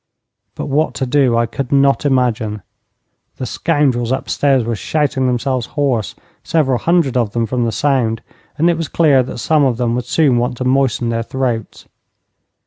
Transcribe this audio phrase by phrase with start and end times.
[0.55, 2.63] But what to do I could not imagine.
[3.37, 8.23] The scoundrels upstairs were shouting themselves hoarse, several hundred of them from the sound,
[8.57, 11.85] and it was clear that some of them would soon want to moisten their throats.